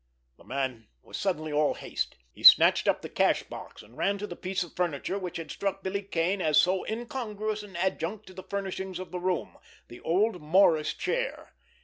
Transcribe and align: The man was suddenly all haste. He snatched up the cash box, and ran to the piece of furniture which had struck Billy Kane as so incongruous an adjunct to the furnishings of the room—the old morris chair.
The 0.39 0.43
man 0.43 0.87
was 1.03 1.15
suddenly 1.15 1.51
all 1.51 1.75
haste. 1.75 2.15
He 2.31 2.41
snatched 2.41 2.87
up 2.87 3.03
the 3.03 3.07
cash 3.07 3.43
box, 3.43 3.83
and 3.83 3.95
ran 3.95 4.17
to 4.17 4.25
the 4.25 4.35
piece 4.35 4.63
of 4.63 4.75
furniture 4.75 5.19
which 5.19 5.37
had 5.37 5.51
struck 5.51 5.83
Billy 5.83 6.01
Kane 6.01 6.41
as 6.41 6.59
so 6.59 6.83
incongruous 6.85 7.61
an 7.61 7.75
adjunct 7.75 8.25
to 8.25 8.33
the 8.33 8.41
furnishings 8.41 8.97
of 8.97 9.11
the 9.11 9.19
room—the 9.19 9.99
old 9.99 10.41
morris 10.41 10.95
chair. 10.95 11.53